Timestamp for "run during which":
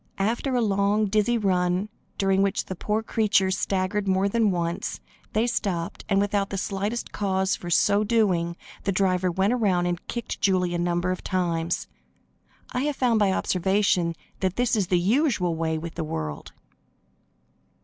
1.37-2.65